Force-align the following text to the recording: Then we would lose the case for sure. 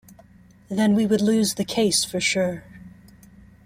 Then 0.67 0.95
we 0.95 1.05
would 1.05 1.21
lose 1.21 1.53
the 1.53 1.63
case 1.63 2.03
for 2.05 2.19
sure. 2.19 2.63